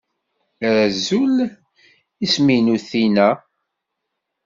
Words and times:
Azul, 0.71 1.35
isem-inu 2.25 2.75
Tina. 2.87 3.29